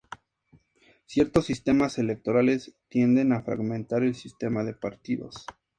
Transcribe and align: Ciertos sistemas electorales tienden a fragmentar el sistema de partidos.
Ciertos 1.05 1.45
sistemas 1.45 1.99
electorales 1.99 2.73
tienden 2.89 3.33
a 3.33 3.43
fragmentar 3.43 4.01
el 4.01 4.15
sistema 4.15 4.63
de 4.63 4.73
partidos. 4.73 5.45